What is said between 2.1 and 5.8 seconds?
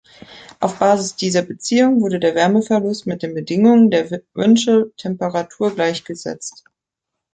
der Wärmeverlust mit den Bedingungen der Windchill-Temperatur